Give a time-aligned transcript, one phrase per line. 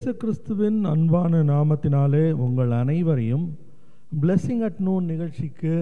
[0.00, 3.44] இயேசு கிறிஸ்துவின் அன்பான நாமத்தினாலே உங்கள் அனைவரையும்
[4.22, 5.72] பிளெஸ்ஸிங் அட் நூன் நிகழ்ச்சிக்கு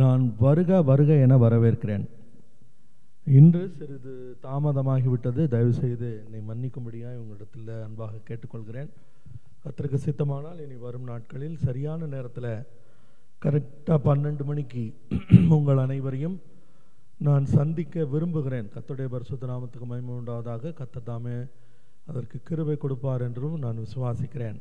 [0.00, 2.04] நான் வருக வருக என வரவேற்கிறேன்.
[3.38, 4.14] இன்று சிறிது
[4.46, 5.44] தாமதமாகிவிட்டது.
[5.54, 8.90] தயவுசெய்து என்னை மன்னிக்கும்படியாக உங்களிடத்தில் அன்பாக கேட்டுக்கொள்கிறேன்.
[9.64, 12.52] கத்திற்கு சித்தமானால் இனி வரும் நாட்களில் சரியான நேரத்தில்
[13.46, 14.84] கரெக்டாக பன்னெண்டு மணிக்கு
[15.58, 16.36] உங்கள் அனைவரையும்
[17.28, 18.70] நான் சந்திக்க விரும்புகிறேன்.
[18.76, 20.74] கத்துடைய பரிசுத்த நாமத்துக்கு மகிமை உண்டாவதாக
[22.06, 24.58] அதற்கு கிருபை கொடுப்பார் என்றும் நான் விசுவாசிக்கிறேன்.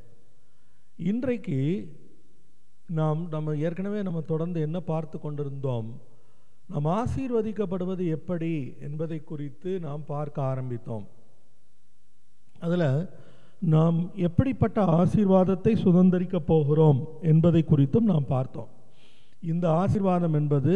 [0.95, 1.57] இன்றைக்கு
[2.87, 6.01] நாம் நம்ம ஏற்கனவே நம்ம தொடர்ந்து என்ன பார்த்து கொண்டிருந்தோம்?
[6.67, 11.05] நாம் ஆசீர்வதிக்கப்படுவது எப்படி என்பதை குறித்து நாம் பார்க்க ஆரம்பித்தோம்.
[12.59, 13.09] அதில்
[13.59, 18.71] நாம் எப்படிப்பட்ட ஆசீர்வாதத்தை சுதந்திரிக்கப் போகிறோம் என்பதை குறித்தும் நாம் பார்த்தோம்.
[19.41, 20.73] இந்த ஆசீர்வாதம் என்பது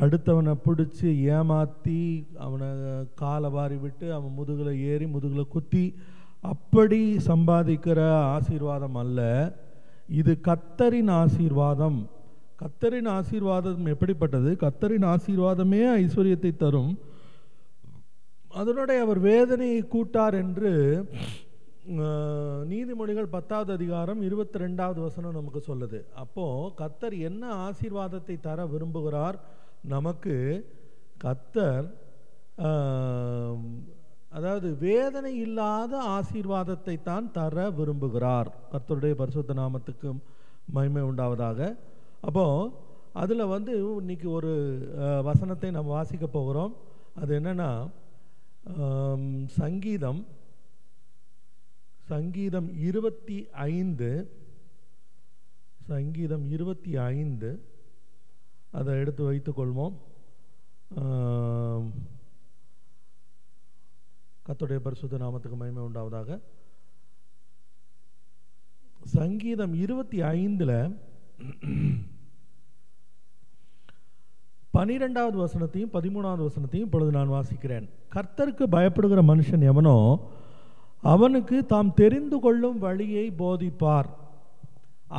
[0.00, 2.00] அடுத்தவனை பிடிச்சி ஏமாற்றி
[2.44, 2.68] அவனை
[3.20, 5.84] காலை வாரி விட்டு அவன் முதுகில் ஏறி முதுகில் குத்தி
[6.52, 8.00] அப்படி சம்பாதிக்கிற
[8.34, 9.20] ஆசீர்வாதம் அல்ல.
[10.20, 11.98] இது கத்தரின் ஆசீர்வாதம்.
[12.62, 14.50] கத்தரின் ஆசீர்வாதம் எப்படிப்பட்டது?
[14.64, 16.92] கத்தரின் ஆசீர்வாதமே ஐஸ்வர்யத்தை தரும்.
[18.60, 20.72] அதனுடைய அவர் வேதனையை கூட்டார் என்று
[22.70, 25.98] நீதிமொழிகள் பத்தாவது அதிகாரம் இருபத்தி ரெண்டாவது வசனம் நமக்கு சொல்லுது.
[26.22, 29.36] அப்போது கத்தர் என்ன ஆசீர்வாதத்தை தர விரும்புகிறார்?
[29.94, 30.34] நமக்கு
[31.24, 31.86] கத்தர்
[34.36, 38.48] அதாவது வேதனை இல்லாத ஆசீர்வாதத்தை தான் தர விரும்புகிறார்.
[38.72, 40.08] கர்த்தருடைய பரிசுத்த நாமத்துக்கு
[40.76, 41.60] மகிமை உண்டாவதாக.
[42.28, 42.44] அப்போ
[43.22, 44.52] அதில் வந்து இன்னைக்கு ஒரு
[45.28, 46.74] வசனத்தை நம்ம வாசிக்க போகிறோம்.
[47.20, 47.70] அது என்னன்னா
[49.60, 50.20] சங்கீதம்
[52.12, 53.38] சங்கீதம் இருபத்தி
[53.70, 54.10] ஐந்து
[55.90, 57.50] சங்கீதம் இருபத்தி ஐந்து.
[58.78, 59.96] அதை எடுத்து வைத்துக்கொள்வோம்
[61.02, 61.86] ஆம்,
[64.46, 66.38] கர்த்தருடைய பரிசுத்த நாமத்துக்கு மகிமை உண்டாவதாக.
[69.14, 70.76] சங்கீதம் இருபத்தி ஐந்தில்
[74.70, 77.86] பனிரெண்டாவது வசனத்தையும் பதிமூணாவது வசனத்தையும் இப்பொழுது நான் வாசிக்கிறேன்.
[78.14, 79.96] கர்த்தருக்கு பயப்படுகிற மனுஷன் எவனோ
[81.14, 84.08] அவனுக்கு தாம் தெரிந்து கொள்ளும் வழியை போதிப்பார்.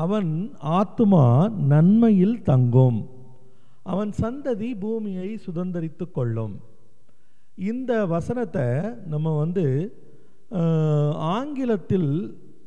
[0.03, 0.31] அவன்
[0.77, 1.25] ஆத்துமா
[1.73, 2.99] நன்மையில் தங்கும்.
[3.91, 6.55] அவன் சந்ததி பூமியை சுதந்தரித்து கொள்ளும்.
[7.71, 8.65] இந்த வசனத்தை
[9.13, 9.65] நம்ம வந்து
[11.35, 12.11] ஆங்கிலத்தில்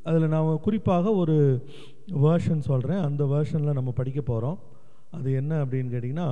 [0.08, 1.36] அதில் நான் குறிப்பாக ஒரு
[2.24, 4.58] வேர்ஷன் சொல்கிறேன் அந்த வேர்ஷனில் நம்ம படிக்க போகிறோம்
[5.16, 6.30] அது என்ன அப்படின்னு கேட்டிங்கன்னா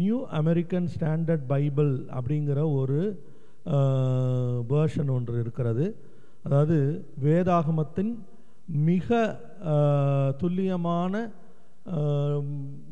[0.00, 3.00] நியூ அமெரிக்கன் ஸ்டாண்டர்ட் பைபிள் அப்படிங்கிற ஒரு
[4.72, 5.86] வேர்ஷன் ஒன்று இருக்கிறது.
[6.46, 6.76] அதாவது
[7.24, 8.12] வேதாகமத்தின்
[8.88, 9.18] மிக
[10.40, 11.14] துல்லியமான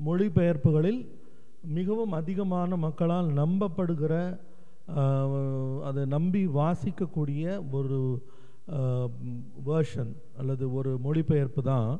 [0.05, 1.01] மொழிபெயர்ப்புகளில்
[1.79, 4.15] மிகவும் அதிகமான மக்களால் நம்பப்படுகிற
[5.89, 8.01] அதை நம்பி வாசிக்கக்கூடிய ஒரு
[9.67, 11.91] வேர்ஷன் அல்லது ஒரு மொழிபெயர்ப்பு தான்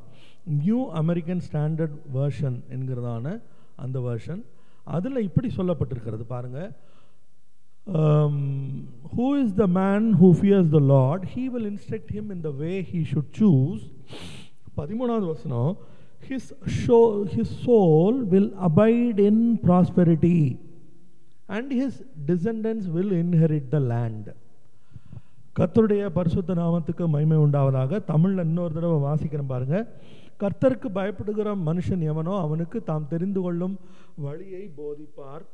[0.59, 3.35] நியூ அமெரிக்கன் ஸ்டாண்டர்ட் வேர்ஷன் என்கிறதான
[3.77, 4.43] அந்த வேர்ஷன்
[4.97, 6.71] அதில் இப்படி சொல்லப்பட்டிருக்கிறது பாருங்கள்
[9.15, 11.25] who is the man who fears the Lord?
[11.25, 13.83] He will instruct him in the way he should choose.
[14.77, 15.71] பதிமூணாவது வசனம்
[16.29, 16.45] his,
[16.81, 20.41] show, his soul will abide in prosperity
[21.49, 21.93] and his
[22.29, 24.27] descendants will inherit the land.
[25.59, 29.87] கர்த்தருடைய பரிசுத்த நாமத்துக்கு மகிமை உண்டாவதாக தமிழில் இன்னொரு தடவை வாசிக்கிறேன் பாருங்கள்
[30.41, 33.77] கர்த்தருக்கு பயப்படுகிற மனுஷன் எவனோ அவனுக்கு தாம் தெரிந்து கொள்ளும்
[34.17, 35.45] வழியை போதிப்பார்.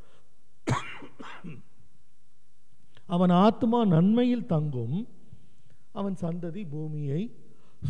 [3.07, 4.97] அவன் ஆத்மா நன்மையில் தங்கும்.
[5.93, 7.23] அவன் சந்ததி பூமியை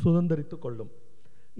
[0.04, 0.92] சுதந்திரித்து கொள்ளும்.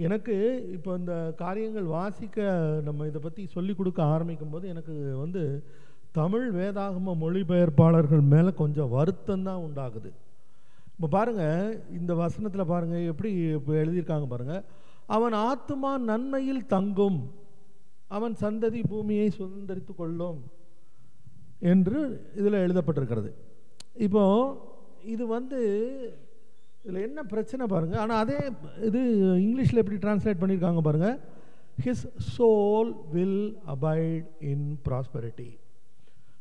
[0.06, 0.34] எனக்கு
[0.75, 2.44] இப்போ இந்த காரியங்கள் வாசிக்க
[2.86, 5.42] நம்ம இதை பற்றி சொல்லிக் கொடுக்க ஆரம்பிக்கும் போது எனக்கு வந்து
[6.19, 10.10] தமிழ் வேதாகம மொழிபெயர்ப்பாளர்கள் மேலே கொஞ்சம் வருத்தம் தான் உண்டாகுது.
[10.94, 14.64] இப்போ பாருங்கள் இந்த வசனத்தில் பாருங்கள் எப்படி இப்போ எழுதியிருக்காங்க பாருங்கள்
[15.16, 17.20] அவன் ஆத்மா நன்மையில் தங்கும்
[18.16, 20.41] அவன் சந்ததி பூமியை சுதந்திரித்து கொள்ளும்
[21.72, 22.00] என்று
[22.41, 23.30] இதில் எழுதப்பட்டிருக்கிறது.
[24.06, 24.24] இப்போ
[25.14, 25.60] இது வந்து
[26.84, 28.39] இதில் என்ன பிரச்சனை பாருங்கள் ஆனால் அதே
[28.89, 29.01] இது
[29.45, 31.18] இங்கிலீஷில் எப்படி டிரான்ஸ்லேட் பண்ணியிருக்காங்க பாருங்கள்
[31.84, 32.06] his
[32.36, 33.42] soul will
[33.74, 35.51] abide in prosperity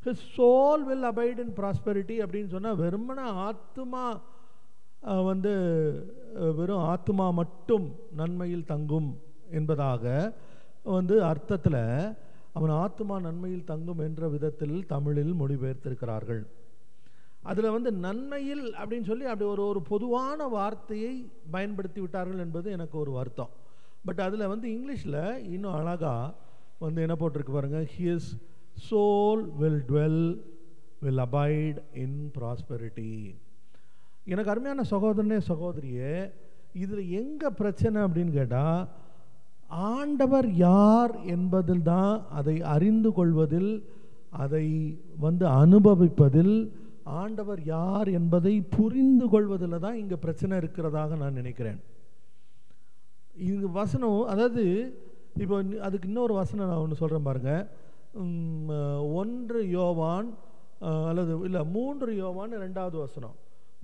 [0.05, 4.03] his soul will abide in prosperity அப்படின்னு சொன்னால் வெறுமன ஆத்மா
[5.29, 5.51] வந்து
[6.57, 9.09] வெறும் ஆத்மா மட்டும் நன்மையில் தங்கும்
[9.51, 10.03] என்பதாக
[10.89, 11.81] வந்து அர்த்தத்தில்
[12.57, 16.41] அவன் ஆத்மா நன்மையில் தங்கும் என்ற விதத்தில் தமிழில் மொழிபெயர்த்திருக்கிறார்கள்.
[17.43, 21.13] அதில் வந்து நன்மையில் அப்படின்னு சொல்லி அப்படி ஒரு ஒரு பொதுவான வார்த்தையை
[21.51, 23.51] பயன்படுத்தி விட்டார்கள் என்பது எனக்கு ஒரு வருத்தம்.
[24.05, 26.33] பட் அதில் வந்து இங்கிலீஷில் இன்னும் அழகாக
[26.79, 28.29] வந்து என்ன போட்டிருக்கு பாருங்கள் his
[28.89, 30.23] soul will dwell
[31.01, 33.35] will abide in prosperity
[34.25, 36.31] எனக்கு அருமையான சகோதரனே சகோதரியே
[36.73, 38.87] இதில் எங்கே பிரச்சனை அப்படின்னு கேட்டால்
[39.91, 43.83] ஆண்டவர் யார் என்பதில் தான் அதை அறிந்து கொள்வதில்
[44.29, 44.65] அதை
[45.19, 46.55] வந்து அனுபவிப்பதில்
[47.21, 51.79] ஆண்டவர் யார் என்பதை புரிந்து கொள்வதில் தான் இங்கே பிரச்சனை இருக்கிறதாக நான் நினைக்கிறேன்.
[53.49, 54.63] இது வசனம் அதாவது
[55.43, 55.57] இப்போ
[55.87, 57.63] அதுக்கு இன்னொரு வசனம் நான் ஒன்று சொல்கிறேன் பாருங்கள்
[59.21, 60.29] ஒன்று யோவான்
[61.09, 63.35] அல்லது இல்லை மூன்று யோவான் ரெண்டாவது வசனம்.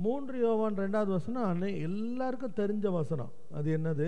[0.06, 3.32] மூன்று யோவான் ரெண்டாவது வசனம் அன்னை எல்லாருக்கும் தெரிஞ்ச வசனம்.
[3.58, 4.08] அது என்னது?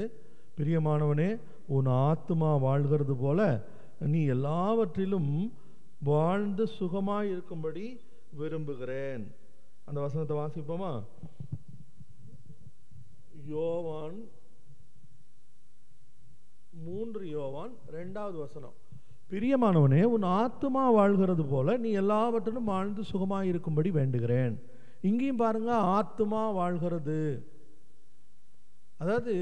[0.57, 1.29] பிரியமானவனே
[1.75, 3.39] உன் ஆத்துமா வாழ்கிறது போல
[4.13, 5.31] நீ எல்லாவற்றிலும்
[6.09, 7.85] வாழ்ந்து சுகமாக இருக்கும்படி
[8.31, 9.35] விரும்புகிறேன்.
[9.85, 11.03] அந்த வசனத்தை வாசிப்போமா?
[13.45, 14.19] யோவான்
[16.71, 18.73] மூன்று யோவான் ரெண்டாவது வசனம்.
[19.31, 24.55] பிரியமானவனே உன் ஆத்துமா வாழ்கிறது போல நீ எல்லாவற்றிலும் வாழ்ந்து சுகமாக இருக்கும்படி வேண்டுகிறேன்.
[25.01, 27.47] இங்கேயும் பாருங்க ஆத்துமா வாழ்கிறது.
[28.97, 29.33] அதாவது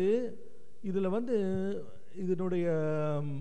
[0.81, 1.37] இதில் வந்து
[2.15, 2.67] இதனுடைய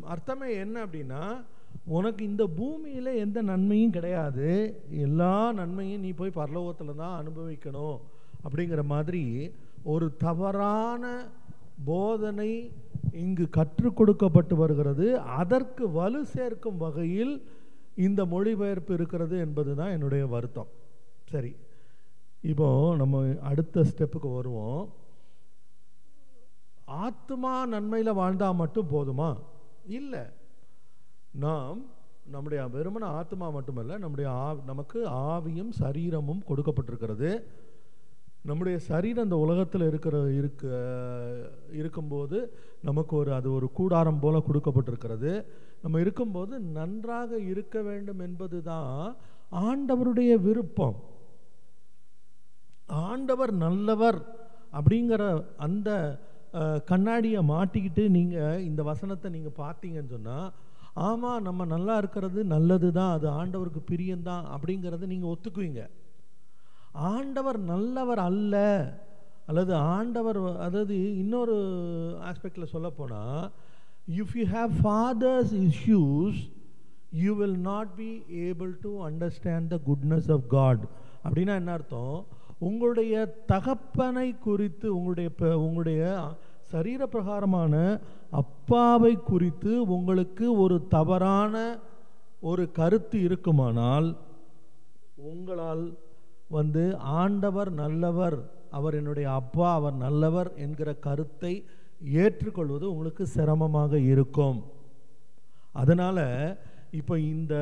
[0.02, 1.44] அர்த்தமே என்ன அப்படின்னா
[1.86, 4.48] உனக்கு இந்த பூமியில் எந்த நன்மையும் கிடையாது.
[4.90, 7.98] எல்லா நன்மையும் நீ போய் பரலோகத்தில் தான் அனுபவிக்கணும்.
[8.46, 9.50] அப்படிங்கிற மாதிரி
[9.82, 11.24] ஒரு தவறான
[11.84, 12.70] போதனை
[13.12, 15.20] இங்கு கற்றுக் கொடுக்கப்பட்டு வருகிறது.
[15.20, 17.34] அதற்கு வலு சேர்க்கும் வகையில்
[17.94, 20.70] இந்த மொழிபெயர்ப்பு இருக்கிறது என்பது தான் என்னுடைய வருத்தம்.
[21.28, 21.56] சரி
[22.42, 24.88] இப்போ நம்ம அடுத்த ஸ்டெப்புக்கு வருவோம்.
[26.84, 29.30] ஆத்மா நன்மையில் வாழ்ந்தால் மட்டும் போதுமா?
[29.86, 30.24] இல்லை.
[31.44, 31.80] நாம்
[32.34, 34.98] நம்முடைய வெறுமன ஆத்மா மட்டுமல்ல நம்முடைய ஆ நமக்கு
[35.32, 37.30] ஆவியும் சரீரமும் கொடுக்கப்பட்டிருக்கிறது.
[38.48, 40.64] நம்முடைய சரீரம் இந்த உலகத்தில் இருக்கிற இருக்க
[41.80, 42.38] இருக்கும்போது
[42.88, 45.32] நமக்கு ஒரு அது ஒரு கூடாரம் போல் கொடுக்கப்பட்டிருக்கிறது.
[45.82, 48.92] நம்ம இருக்கும்போது நன்றாக இருக்க வேண்டும் என்பது தான்
[49.64, 50.98] ஆண்டவருடைய விருப்பம்.
[53.08, 54.20] ஆண்டவர் நல்லவர்
[54.78, 55.22] அப்படிங்கிற
[55.66, 55.90] அந்த
[56.90, 60.48] கண்ணாடியை மாட்டிக்கிட்டு நீங்கள் இந்த வசனத்தை நீங்கள் பார்த்தீங்கன்னு சொன்னால்
[60.96, 65.82] ஆமாம் நம்ம நல்லா இருக்கிறது நல்லது தான் அது ஆண்டவருக்கு பிரியந்தான் அப்படிங்கிறத நீங்கள் ஒத்துக்குவீங்க.
[66.92, 68.54] ஆண்டவர் நல்லவர் அல்ல
[69.46, 71.56] அல்லது ஆண்டவர் அதாவது இன்னொரு
[72.30, 73.50] ஆஸ்பெக்டில் சொல்லப்போனால்
[74.08, 76.40] if you have father's issues
[77.12, 80.82] you will not be able to understand the goodness of God
[81.24, 82.24] அப்படின்னா என்ன அர்த்தம்?
[82.58, 83.14] உங்களுடைய
[83.46, 86.02] தகப்பனை குறித்து உங்களுடைய இப்போ உங்களுடைய
[86.62, 88.00] சரீர பிரகாரமான
[88.68, 91.80] அப்பாவை குறித்து உங்களுக்கு ஒரு தவறான
[92.40, 94.16] ஒரு கருத்து இருக்குமானால்
[95.16, 95.98] உங்களால்
[96.48, 98.36] வந்து ஆண்டவர் நல்லவர்
[98.70, 101.64] அவர் என்னுடைய அப்பா அவர் நல்லவர் என்கிற கருத்தை
[102.00, 104.64] ஏற்றுக்கொள்வது உங்களுக்கு சிரமமாக இருக்கும்.
[105.72, 106.24] அதனால்
[106.90, 107.54] இப்போ இந்த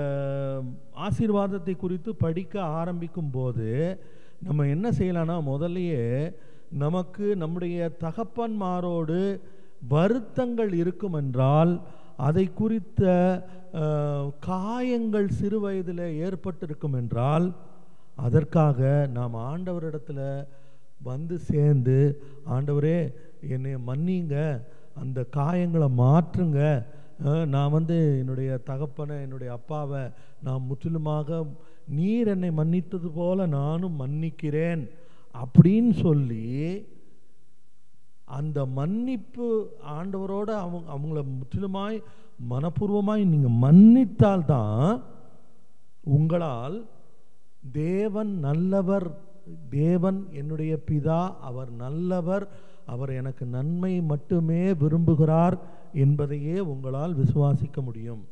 [0.94, 3.98] ஆசீர்வாதத்தை குறித்து படிக்க ஆரம்பிக்கும் போது
[4.40, 6.32] நம்ம என்ன செய்யலாம்னா முதல்லையே
[6.70, 9.40] நமக்கு நம்முடைய தகப்பன்மாரோடு
[9.92, 11.72] வருத்தங்கள் இருக்கும் என்றால்
[12.28, 13.02] அதை குறித்த
[14.48, 17.46] காயங்கள் சிறு வயதில் ஏற்பட்டிருக்கும் என்றால்
[18.26, 20.26] அதற்காக நாம் ஆண்டவரிடத்தில்
[21.10, 21.98] வந்து சேர்ந்து
[22.56, 22.98] ஆண்டவரே
[23.54, 24.36] என்னை மன்னிங்க
[25.02, 26.60] அந்த காயங்களை மாற்றுங்க.
[27.54, 30.02] நான் வந்து என்னுடைய தகப்பனை என்னுடைய அப்பாவை
[30.46, 31.38] நான் முற்றிலுமாக
[31.98, 34.82] நீர் என்னை மன்னித்தது போல நானும் மன்னிக்கிறேன்.
[35.34, 36.44] அப்படின்னு சொல்லி
[38.24, 42.02] அந்த மன்னிப்பு ஆண்டவரோட அவங்க அவங்கள முற்றிலுமாய்
[42.50, 45.02] மனப்பூர்வமாய் நீங்கள் மன்னித்தால்தான்
[46.04, 46.86] உங்களால்
[47.72, 49.22] தேவன் நல்லவர்
[49.70, 52.48] தேவன் என்னுடைய பிதா அவர் நல்லவர்
[52.86, 55.58] அவர் எனக்கு நன்மை மட்டுமே விரும்புகிறார்
[55.92, 58.24] என்பதையே உங்களால் விசுவாசிக்க முடியும்.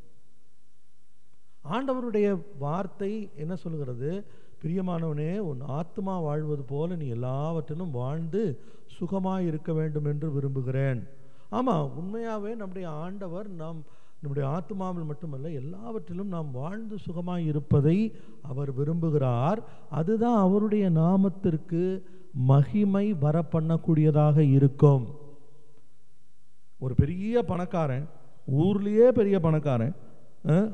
[1.70, 4.24] ஆண்டவருடைய வார்த்தை என்ன சொல்கிறது
[4.62, 8.42] பிரியமானவனே உன் ஆத்மா வாழ்வது போல நீ எல்லாவற்றிலும் வாழ்ந்து
[8.96, 11.00] சுகமாக இருக்க வேண்டும் என்று விரும்புகிறேன்.
[11.48, 13.78] ஆமாம் உண்மையாகவே நம்முடைய ஆண்டவர் நாம்
[14.20, 17.96] நம்முடைய ஆத்மாவில் மட்டுமல்ல எல்லாவற்றிலும் நாம் வாழ்ந்து சுகமாக இருப்பதை
[18.42, 19.60] அவர் விரும்புகிறார்.
[19.90, 21.82] அதுதான் அவருடைய நாமத்திற்கு
[22.32, 25.04] மகிமை வர பண்ணக்கூடியதாக இருக்கும்.
[26.78, 28.06] ஒரு பெரிய பணக்காரன்
[28.62, 29.94] ஊர்லேயே பெரிய பணக்காரன்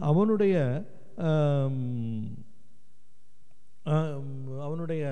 [0.00, 0.57] அவனுடைய
[4.66, 5.04] அவனுடைய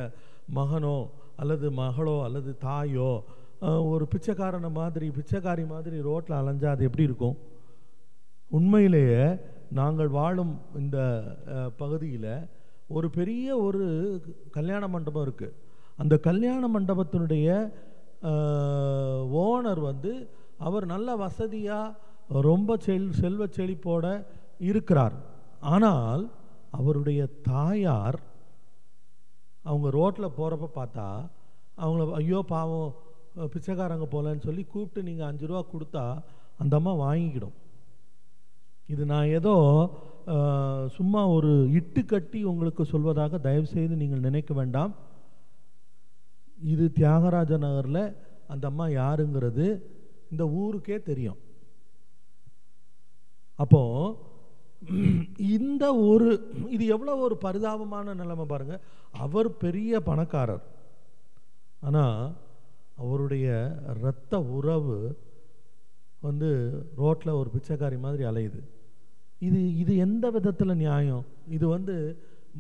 [0.59, 0.97] மகனோ
[1.43, 3.11] அல்லது மகளோ அல்லது தாயோ
[3.93, 7.37] ஒரு பிச்சைக்காரனை மாதிரி பிச்சைக்காரி மாதிரி ரோட்டில் அலைஞ்சா அது எப்படி இருக்கும்?
[8.59, 9.23] உண்மையிலேயே
[9.79, 10.99] நாங்கள் வாழும் இந்த
[11.81, 12.33] பகுதியில்
[12.97, 13.85] ஒரு பெரிய ஒரு
[14.57, 15.57] கல்யாண மண்டபம் இருக்குது
[16.03, 17.49] அந்த கல்யாண மண்டபத்தினுடைய
[19.47, 20.13] ஓனர் வந்து
[20.67, 21.97] அவர் நல்ல வசதியாக
[22.49, 24.07] ரொம்ப செல் செல்வ செழிப்போட
[24.69, 25.17] இருக்கிறார்.
[25.75, 26.23] ஆனால்
[26.79, 28.19] அவருடைய தாயார்
[29.69, 31.07] அவங்க ரோட்டில் போகிறப்ப பார்த்தா
[31.83, 32.91] அவங்கள ஐயோ பாவம்
[33.53, 36.05] பிச்சைக்காரங்க போகலன்னு சொல்லி கூப்பிட்டு நீங்கள் அஞ்சு ரூபா கொடுத்தா
[36.63, 37.57] அந்த அம்மா வாங்கிக்கிடும்.
[38.93, 39.55] இது நான் ஏதோ
[40.97, 44.93] சும்மா ஒரு இட்டு கட்டி உங்களுக்கு சொல்வதாக தயவுசெய்து நீங்கள் நினைக்க வேண்டாம்.
[46.73, 48.03] இது தியாகராஜ நகரில்
[48.53, 49.67] அந்த அம்மா யாருங்கிறது
[50.33, 51.39] இந்த ஊருக்கே தெரியும்.
[53.63, 54.15] அப்போது
[55.57, 56.29] இந்த ஒரு
[56.75, 58.77] இது எவ்வளோ ஒரு பரிதாபமான நிலைமை பாருங்க.
[59.25, 60.65] அவர் பெரிய பணக்காரர்.
[61.87, 62.21] ஆனால்
[63.03, 63.47] அவருடைய
[63.93, 64.99] இரத்த உறவு
[66.27, 66.51] வந்து
[67.01, 68.61] ரோட்டில் ஒரு பிச்சைக்காரி மாதிரி அலையுது.
[69.47, 71.25] இது இது எந்த விதத்தில் நியாயம்?
[71.57, 71.97] இது வந்து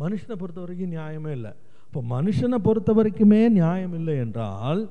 [0.02, 1.52] மனுஷனை பொறுத்த வரைக்கும் நியாயமே இல்லை.
[1.86, 4.82] இப்போ மனுஷனை பொறுத்த வரைக்குமே நியாயம் இல்லை என்றால்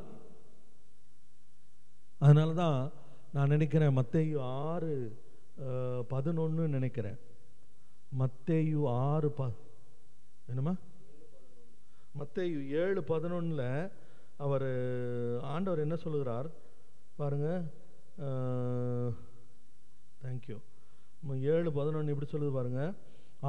[2.23, 2.79] அதனால தான்
[3.35, 4.93] நான் நினைக்கிறேன் மத்தையும் ஆறு
[6.13, 7.19] பதினொன்று நினைக்கிறேன்.
[8.21, 9.49] மத்தேயு ஆறு ப
[10.49, 10.73] என்னம்மா?
[12.19, 13.69] மத்தேயு ஏழு பதினொன்றில்
[14.45, 14.69] அவர்
[15.53, 16.47] ஆண்டவர் என்ன சொல்லுகிறார்?
[17.19, 17.49] பாருங்க
[20.23, 20.57] தேங்க்யூ
[21.53, 22.81] ஏழு பதினொன்று இப்படி சொல்லுது பாருங்க.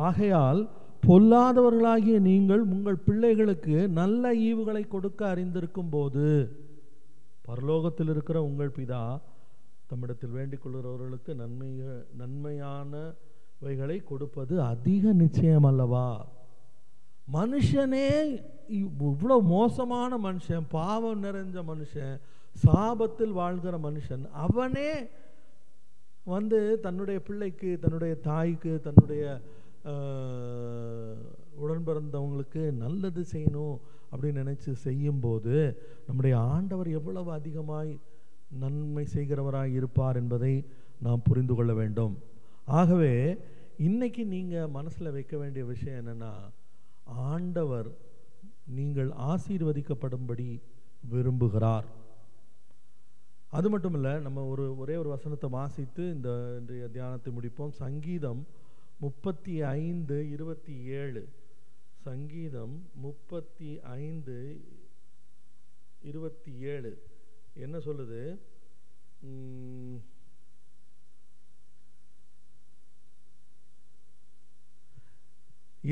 [0.07, 0.61] ஆகையால்
[1.07, 6.27] பொல்லாதவர்களாகிய நீங்கள் உங்கள் பிள்ளைகளுக்கு நல்ல ஈவுகளை கொடுக்க அறிந்திருக்கும் போது
[7.49, 9.03] பரலோகத்தில் இருக்கிற உங்கள் பிதா
[9.91, 11.71] தம்மிடத்தில் வேண்டிக் கொள்கிறவர்களுக்கு நன்மை
[12.17, 16.09] நன்மையானவைகளை கொடுப்பது அதிக நிச்சயம் அல்லவா?
[17.29, 18.09] மனுஷனே
[18.79, 22.17] இவ்வளோ மோசமான மனுஷன் பாவம் நிறைஞ்ச மனுஷன்
[22.65, 24.91] சாபத்தில் வாழ்கிற மனுஷன் அவனே
[26.27, 29.25] வந்து தன்னுடைய பிள்ளைக்கு தன்னுடைய தாய்க்கு தன்னுடைய
[31.57, 33.77] உடன்பிறந்தவங்களுக்கு உடன் பிறந்தவங்களுக்கு நல்லது செய்யணும்
[34.13, 35.55] அப்படின்னு நினச்சி செய்யும்போது
[36.07, 37.93] நம்முடைய ஆண்டவர் எவ்வளவு அதிகமாய்
[38.51, 40.65] நன்மை செய்கிறவராக இருப்பார் என்பதை
[41.03, 42.19] நாம் புரிந்து கொள்ள வேண்டும்.
[42.65, 43.37] ஆகவே
[43.79, 46.33] இன்றைக்கி நீங்கள் மனசில் வைக்க வேண்டிய விஷயம் என்னென்னா
[47.05, 47.89] ஆண்டவர்
[48.67, 50.61] நீங்கள் ஆசீர்வதிக்கப்படும்படி
[51.13, 51.85] விரும்புகிறார்.
[53.51, 57.71] அது மட்டும் இல்லை நம்ம ஒரு ஒரே ஒரு வசனத்தை வாசித்து இந்த இன்றைய தியானத்தை முடிப்போம்.
[57.71, 58.47] சங்கீதம்
[58.99, 61.29] முப்பத்தி ஐந்து இருபத்தி ஏழு.
[61.95, 64.61] சங்கீதம் முப்பத்தி ஐந்து
[66.03, 67.03] இருபத்தி ஏழு.
[67.65, 68.21] என்ன சொல்லுது?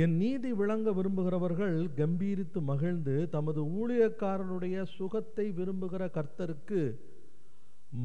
[0.03, 6.81] என் நீதி விளங்க விரும்புகிறவர்கள் கம்பீரித்து மகிழ்ந்து தமது ஊழியக்காரனுடைய சுகத்தை விரும்புகிற கர்த்தருக்கு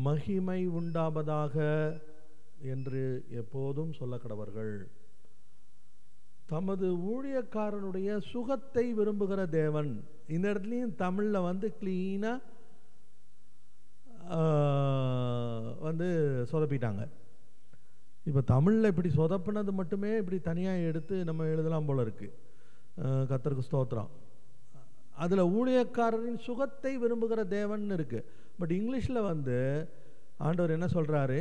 [0.05, 1.55] மகிமை உண்டாவதாக
[2.73, 4.73] என்று எப்போதும் சொல்ல கடவர்கள்
[6.47, 9.91] தமது ஊழியக்காரனுடைய சுகத்தை விரும்புகிற தேவன்.
[10.27, 12.57] இந்த இடத்துலையும் தமிழில் வந்து கிளீனாக
[15.87, 16.07] வந்து
[16.51, 17.03] சொதப்பிட்டாங்க.
[18.29, 22.35] இப்போ தமிழில் இப்படி சொதப்பினது மட்டுமே இப்படி தனியாக எடுத்து நம்ம எழுதலாம் போல இருக்குது
[23.31, 24.11] கத்தருக்கு ஸ்தோத்திரம்.
[25.23, 28.27] அதில் ஊழியக்காரரின் சுகத்தை விரும்புகிற தேவன் இருக்குது
[28.59, 29.57] பட் இங்கிலீஷில் வந்து
[30.47, 31.39] ஆண்டவர் என்ன சொல்கிறாரு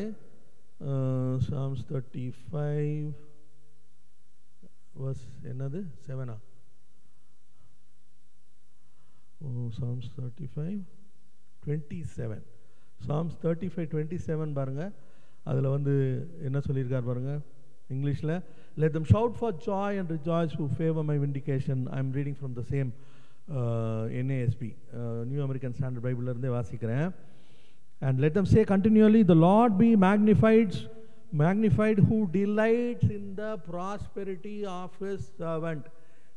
[1.48, 3.02] சாம்ஸ் தேர்ட்டி ஃபைவ்
[5.02, 5.80] வர்ஸ் என்னது?
[6.06, 6.36] செவனா
[9.80, 10.78] Psalms thirty five
[11.64, 12.46] twenty seven
[13.00, 14.90] Psalms thirty five twenty seven பாருங்கள்
[15.44, 15.94] அதில் வந்து
[16.42, 17.40] என்ன சொல்லியிருக்கார் பாருங்கள்
[17.90, 18.34] இங்கிலீஷில்
[18.76, 22.54] let them shout for joy and rejoice who favour my vindication I am reading from
[22.54, 22.90] the same
[24.20, 24.70] NASB
[25.24, 27.08] New American Standard பைபிளிலேருந்தே வாசிக்கிறேன்
[28.02, 30.80] and let them say continually the Lord be magnified
[31.38, 35.86] magnified who delights in the prosperity of his servant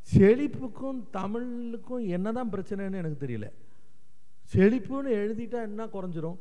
[0.10, 3.48] செழிப்புக்கும் தமிழுக்கும் என்ன தான் பிரச்சனைன்னு எனக்கு தெரியல
[4.54, 6.40] செழிப்புன்னு எழுதிட்டா என்ன குறைஞ்சிரும்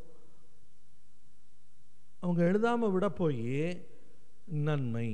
[2.23, 3.47] அவங்க எழுதாமல் விட போய்
[4.67, 5.09] நன்மை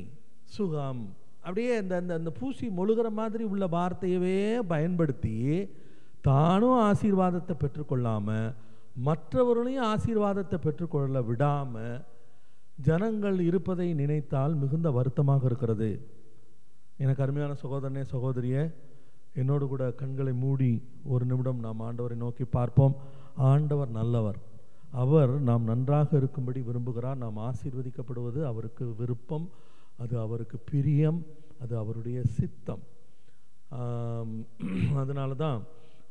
[0.57, 1.03] சுகம்
[1.45, 4.39] அப்படியே இந்த அந்த அந்த பூசி மொழுகிற மாதிரி உள்ள வார்த்தையவே
[4.73, 5.35] பயன்படுத்தி
[6.29, 8.49] தானும் ஆசீர்வாதத்தை பெற்றுக்கொள்ளாமல்
[9.09, 11.97] மற்றவர்களையும் ஆசீர்வாதத்தை பெற்றுக்கொள்ள விடாமல்
[12.87, 15.91] ஜனங்கள் இருப்பதை நினைத்தால் மிகுந்த வருத்தமாக இருக்கிறது.
[17.03, 18.63] எனக்கு அருமையான சகோதரனே சகோதரியே
[19.41, 20.73] என்னோடு கூட கண்களை மூடி
[21.13, 22.95] ஒரு நிமிடம் நாம் ஆண்டவரை நோக்கி பார்ப்போம்.
[23.53, 24.39] ஆண்டவர் நல்லவர்.
[24.91, 27.23] அவர் நாம் நன்றாக இருக்கும்படி விரும்புகிறார்.
[27.25, 29.49] நாம் ஆசீர்வதிக்கப்படுவது அவருக்கு விருப்பம்
[30.03, 31.21] அது அவருக்கு பிரியம்
[31.63, 32.83] அது அவருடைய சித்தம்.
[35.03, 35.63] அதனால தான்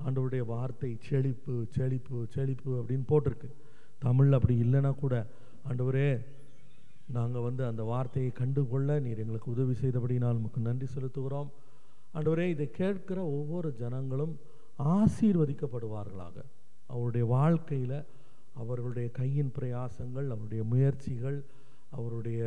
[0.06, 3.50] ஆண்டவருடைய வார்த்தை செழிப்பு செழிப்பு செழிப்பு அப்படின்னு போட்டிருக்கு.
[4.00, 5.16] தமிழில் அப்படி இல்லைன்னா கூட
[5.70, 6.10] ஆண்டவரே
[7.18, 11.50] நாங்கள் வந்து அந்த வார்த்தையை கண்டுகொள்ள நீர் எங்களுக்கு உதவி செய்தபடினால் நமக்கு நன்றி செலுத்துகிறோம்.
[12.14, 14.36] ஆண்டவரே இதை கேட்கிற ஒவ்வொரு ஜனங்களும்
[14.80, 16.38] ஆசீர்வதிக்கப்படுவார்களாக.
[16.88, 17.98] அவருடைய வாழ்க்கையில்
[18.62, 21.40] அவர்களுடைய கையின் பிரயாசங்கள் அவருடைய முயற்சிகள்
[21.98, 22.42] அவருடைய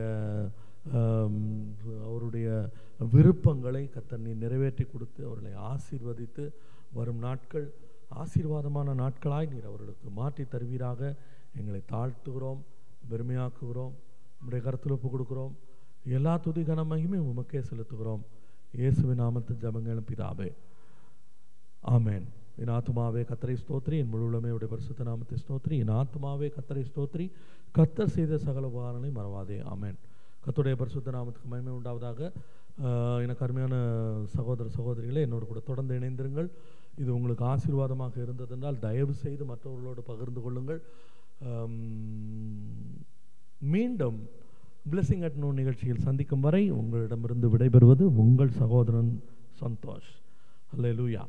[2.08, 2.48] அவருடைய
[3.12, 6.44] விருப்பங்களை கத்தனை நிறைவேற்றி கொடுத்து அவர்களை ஆசீர்வதித்து
[6.96, 7.66] வரும் நாட்கள்
[8.22, 11.00] ஆசீர்வாதமான நாட்களாய் நீர் அவர்களுக்கு மாற்றி தருவீராக.
[11.58, 12.60] எங்களை தாழ்த்துகிறோம்
[13.10, 13.94] பெருமையாக்குகிறோம்
[14.38, 15.10] உங்களுடைய கருத்தில் ஒப்பு
[16.16, 18.22] எல்லா துதி கனமையுமே உமக்கே செலுத்துகிறோம்.
[18.78, 20.50] இயேசுவின் நாமத்தின் ஜபங்களும் பிதாவே.
[21.94, 22.26] ஆமேன்.
[22.62, 27.26] என் ஆத்மாவே கத்தரை ஸ்தோத்ரி என் முழுவலுமே உடைய பரிசுத்த நாமத்தை ஸ்தோத்ரி என் ஆத்மாவே கத்தரை ஸ்தோத்ரி
[27.76, 29.58] கத்தர் செய்த சகல உபகாரங்களை மறவாதே.
[29.74, 29.98] ஆமேன்.
[30.44, 32.20] கத்துடைய பரிசுத்த நாமத்துக்கு மகிமை உண்டாவதாக.
[33.24, 33.76] எனக்கு அருமையான
[34.34, 36.48] சகோதர சகோதரிகளை என்னோட கூட தொடர்ந்து இணைந்திருங்கள்.
[37.02, 40.80] இது உங்களுக்கு ஆசீர்வாதமாக இருந்ததென்றால் தயவு செய்து மற்றவர்களோடு பகிர்ந்து கொள்ளுங்கள்.
[43.74, 44.18] மீண்டும்
[44.90, 49.12] பிளெஸிங் அட் நோ நிகழ்ச்சியில் சந்திக்கும் வரை உங்களிடமிருந்து விடைபெறுவது உங்கள் சகோதரன்
[49.62, 50.12] சந்தோஷ்.
[50.74, 51.24] அல்லேலூயா